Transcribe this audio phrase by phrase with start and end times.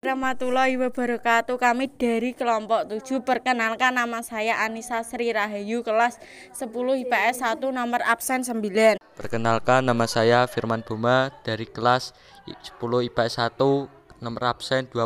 [0.00, 1.60] warahmatullahi wabarakatuh.
[1.60, 6.16] Kami dari kelompok 7 Perkenalkan nama saya Anissa Sri Rahayu Kelas
[6.56, 6.72] 10
[7.04, 12.16] IPS 1 nomor absen 9 Perkenalkan nama saya Firman Buma dari kelas
[12.48, 15.04] 10 IPS 1 nomor absen 20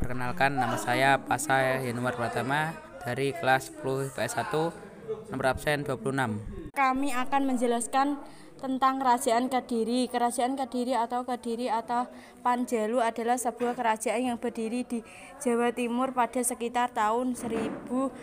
[0.00, 2.72] Perkenalkan nama saya Pasa Yanuar Pratama
[3.04, 8.24] dari kelas 10 IPS 1 nomor absen 26 Kami akan menjelaskan
[8.56, 10.08] tentang Kerajaan Kediri.
[10.08, 12.08] Kerajaan Kediri atau Kediri atau
[12.40, 15.02] Panjalu adalah sebuah kerajaan yang berdiri di
[15.42, 18.14] Jawa Timur pada sekitar tahun 1402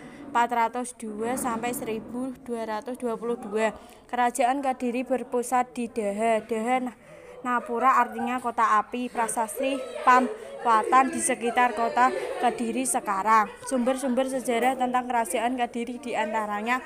[1.37, 2.97] sampai 1222.
[4.09, 6.41] Kerajaan Kediri berpusat di Daha.
[6.47, 6.77] Daha
[7.43, 9.75] Napura artinya kota api, prasasti
[10.07, 12.07] Pampatan di sekitar kota
[12.39, 13.51] Kediri sekarang.
[13.67, 16.79] Sumber-sumber sejarah tentang kerajaan Kediri di antaranya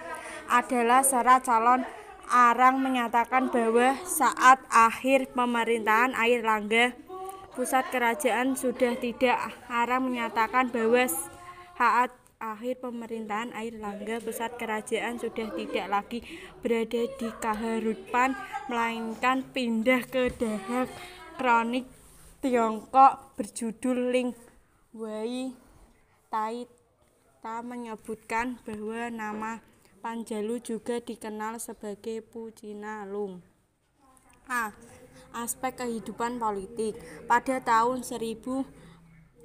[0.49, 1.85] adalah serat calon
[2.27, 6.91] Arang menyatakan bahwa saat akhir pemerintahan Air Langga,
[7.55, 9.39] pusat kerajaan sudah tidak.
[9.71, 11.07] Arang menyatakan bahwa
[11.79, 16.19] saat akhir pemerintahan Air Langga, pusat kerajaan sudah tidak lagi
[16.59, 18.35] berada di Kaharupan,
[18.67, 20.91] melainkan pindah ke Dahak.
[21.39, 21.87] Kronik
[22.43, 24.33] Tiongkok berjudul Ling
[24.91, 25.53] Wei
[26.27, 26.65] Tai
[27.39, 29.51] Ta menyebutkan bahwa nama
[29.97, 33.41] Panjalu juga dikenal sebagai Pucinalung.
[34.45, 34.69] A.
[35.33, 36.95] Aspek kehidupan politik.
[37.25, 39.43] Pada tahun 1044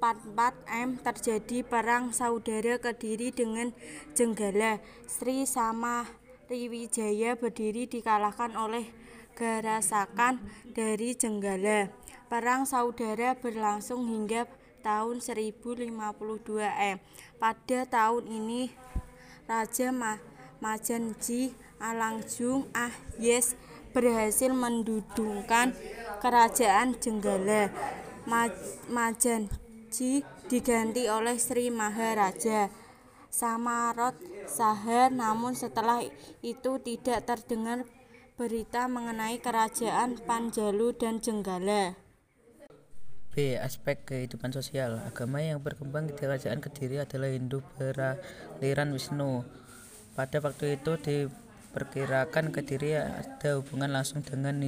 [0.69, 3.73] M terjadi perang saudara Kediri dengan
[4.13, 4.77] Jenggala.
[5.09, 6.05] Sri sama
[6.47, 8.93] Riwijaya berdiri dikalahkan oleh
[9.33, 10.37] Garasakan
[10.69, 11.89] dari Jenggala.
[12.29, 14.45] Perang saudara berlangsung hingga
[14.85, 15.89] tahun 1052
[16.61, 16.97] M.
[17.41, 18.69] Pada tahun ini
[19.43, 20.32] Raja Mah
[20.63, 21.51] Majenji
[21.83, 23.59] Alangjung Ah Yes
[23.91, 25.75] berhasil mendudungkan
[26.23, 27.67] kerajaan Jenggala.
[28.87, 32.71] Majenji diganti oleh Sri Maharaja
[33.27, 34.15] Samarot
[34.47, 35.99] Saha namun setelah
[36.39, 37.83] itu tidak terdengar
[38.39, 41.99] berita mengenai kerajaan Panjalu dan Jenggala.
[43.33, 43.57] B.
[43.57, 49.41] Aspek kehidupan sosial Agama yang berkembang di kerajaan Kediri adalah Hindu beraliran Wisnu
[50.13, 54.61] pada waktu itu diperkirakan Kediri ada hubungan langsung dengan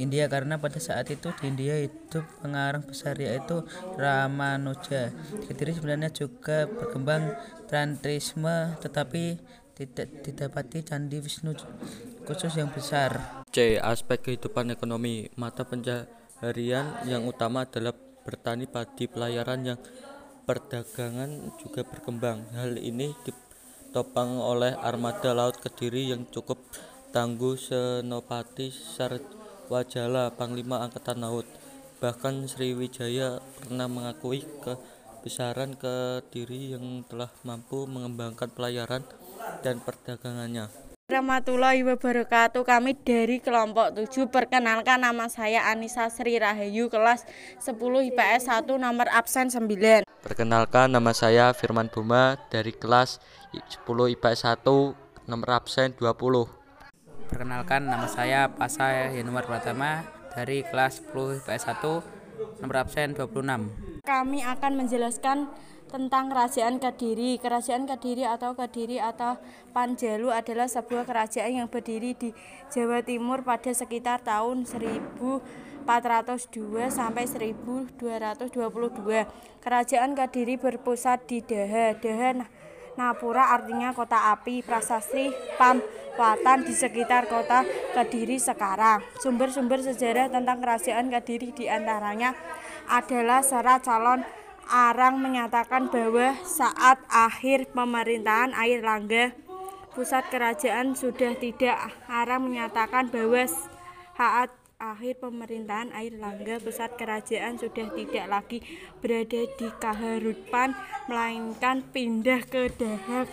[0.00, 3.64] India karena pada saat itu di India hidup pengarang besar yaitu
[4.00, 5.12] Ramanuja.
[5.44, 7.36] Kediri sebenarnya juga berkembang
[7.68, 9.36] tantrisme tetapi
[9.76, 11.54] tidak didapati candi Wisnu
[12.26, 13.44] khusus yang besar.
[13.54, 13.78] C.
[13.78, 17.94] Aspek kehidupan ekonomi Mata pencaharian yang utama adalah
[18.26, 19.78] bertani padi pelayaran yang
[20.44, 22.44] perdagangan juga berkembang.
[22.52, 23.14] Hal ini
[23.98, 26.54] ditopang oleh armada laut Kediri yang cukup
[27.10, 31.42] tangguh Senopati Sarwajala, Panglima Angkatan Laut.
[31.98, 39.02] Bahkan Sriwijaya pernah mengakui kebesaran Kediri yang telah mampu mengembangkan pelayaran
[39.66, 42.68] dan perdagangannya warahmatullahi wabarakatuh.
[42.68, 47.24] Kami dari kelompok 7 Perkenalkan nama saya Anissa Sri Rahayu Kelas
[47.64, 47.80] 10
[48.12, 53.24] IPS 1 nomor absen 9 Perkenalkan nama saya Firman Buma dari kelas
[53.56, 56.12] 10 IPS 1 nomor absen 20
[57.32, 60.04] Perkenalkan nama saya Pasa Yanuar Pratama
[60.36, 65.48] dari kelas 10 IPS 1 nomor absen 26 Kami akan menjelaskan
[65.88, 67.40] tentang Kerajaan Kediri.
[67.40, 69.40] Kerajaan Kediri atau Kediri atau
[69.72, 72.30] Panjalu adalah sebuah kerajaan yang berdiri di
[72.68, 75.88] Jawa Timur pada sekitar tahun 1402
[76.92, 78.52] sampai 1222.
[79.64, 81.96] Kerajaan Kediri berpusat di Daha.
[81.96, 82.30] Daha
[82.98, 87.62] Napura artinya kota api, prasasti Pampatan di sekitar kota
[87.94, 89.06] Kediri sekarang.
[89.22, 92.34] Sumber-sumber sejarah tentang kerajaan Kediri di antaranya
[92.90, 94.26] adalah serat calon
[94.68, 99.32] Arang menyatakan bahwa saat akhir pemerintahan Air Langga,
[99.96, 101.76] pusat kerajaan sudah tidak.
[102.04, 103.48] Arang menyatakan bahwa
[104.12, 108.58] saat akhir pemerintahan Air Langga, pusat kerajaan sudah tidak lagi
[109.00, 110.76] berada di Kaharupan,
[111.08, 113.28] melainkan pindah ke Dahak.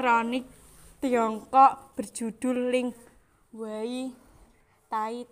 [0.00, 0.48] Kronik
[1.04, 2.96] Tiongkok berjudul Ling
[3.52, 4.14] Wei
[4.88, 5.26] Tai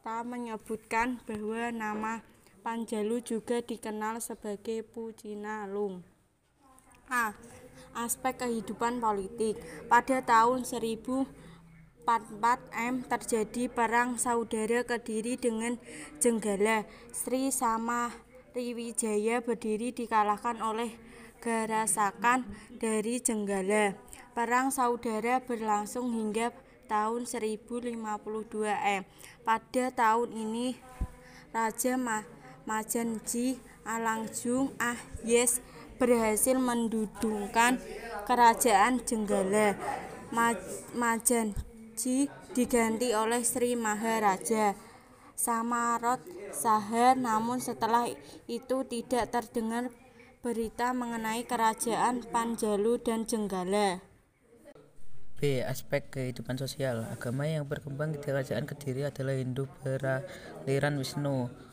[0.00, 2.12] Ta menyebutkan bahwa nama
[2.60, 6.04] Panjalu juga dikenal sebagai Pucinalung.
[7.08, 7.32] A.
[7.96, 9.56] Aspek kehidupan politik.
[9.88, 12.04] Pada tahun 1044
[12.76, 15.80] M terjadi perang saudara Kediri dengan
[16.20, 16.84] Jenggala.
[17.16, 18.12] Sri sama
[18.52, 20.92] Riwijaya berdiri dikalahkan oleh
[21.40, 22.44] Garasakan
[22.76, 23.96] dari Jenggala.
[24.36, 26.52] Perang saudara berlangsung hingga
[26.92, 27.96] tahun 1052
[28.68, 29.02] M.
[29.48, 30.76] Pada tahun ini
[31.50, 32.39] Raja Mah
[32.70, 35.58] Majenji Alangjung Ahyes
[35.98, 37.82] berhasil mendudungkan
[38.30, 39.74] kerajaan Jenggala.
[40.94, 44.78] Majanji diganti oleh Sri Maharaja
[45.34, 46.22] Samarot
[46.54, 48.06] Shaha namun setelah
[48.46, 49.90] itu tidak terdengar
[50.38, 53.98] berita mengenai kerajaan Panjalu dan Jenggala.
[55.42, 55.58] B.
[55.66, 61.69] Aspek kehidupan sosial Agama yang berkembang di kerajaan Kediri adalah Hindu beraliran Wisnu.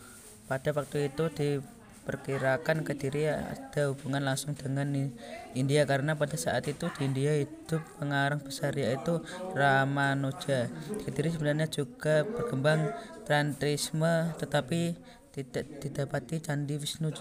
[0.48, 5.12] Pada waktu itu diperkirakan Kediri ada hubungan langsung dengan
[5.52, 9.20] India karena pada saat itu di India hidup pengarang besar yaitu
[9.52, 10.72] Ramanuja.
[11.04, 12.96] Kediri sebenarnya juga berkembang
[13.28, 14.96] Tantrisme tetapi
[15.36, 17.12] tidak didapati candi Wisnu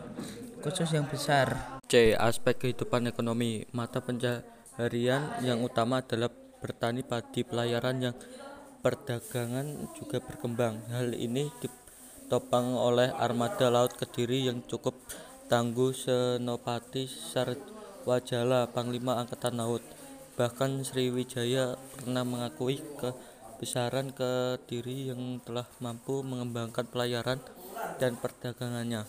[0.62, 1.82] khusus yang besar.
[1.90, 2.14] C.
[2.14, 6.30] Aspek kehidupan ekonomi mata pencaharian yang utama adalah
[6.62, 8.14] bertani padi pelayaran yang
[8.80, 10.78] perdagangan juga berkembang.
[10.94, 11.50] Hal ini
[12.26, 14.98] ditopang oleh armada laut Kediri yang cukup
[15.46, 19.78] tangguh Senopati Sarwajala, Panglima Angkatan Laut.
[20.34, 27.38] Bahkan Sriwijaya pernah mengakui kebesaran Kediri yang telah mampu mengembangkan pelayaran
[28.02, 29.06] dan perdagangannya.